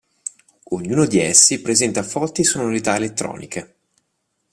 Ognuno 0.69 1.05
di 1.05 1.19
essi 1.19 1.61
presenta 1.61 2.01
forti 2.01 2.43
sonorità 2.43 2.95
elettroniche. 2.95 3.75